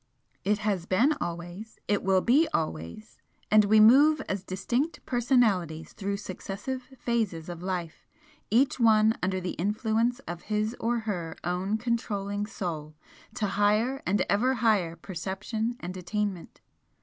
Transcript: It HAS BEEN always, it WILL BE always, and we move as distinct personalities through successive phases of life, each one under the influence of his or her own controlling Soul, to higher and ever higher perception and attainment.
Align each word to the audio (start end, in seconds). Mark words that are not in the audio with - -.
It 0.43 0.57
HAS 0.57 0.87
BEEN 0.87 1.13
always, 1.21 1.77
it 1.87 2.01
WILL 2.01 2.21
BE 2.21 2.47
always, 2.55 3.19
and 3.51 3.65
we 3.65 3.79
move 3.79 4.19
as 4.27 4.43
distinct 4.43 5.05
personalities 5.05 5.93
through 5.93 6.17
successive 6.17 6.81
phases 6.97 7.49
of 7.49 7.61
life, 7.61 8.07
each 8.49 8.79
one 8.79 9.15
under 9.21 9.39
the 9.39 9.51
influence 9.61 10.17
of 10.21 10.41
his 10.49 10.75
or 10.79 11.01
her 11.01 11.35
own 11.43 11.77
controlling 11.77 12.47
Soul, 12.47 12.95
to 13.35 13.45
higher 13.45 14.01
and 14.07 14.21
ever 14.27 14.55
higher 14.55 14.95
perception 14.95 15.75
and 15.79 15.95
attainment. 15.95 16.61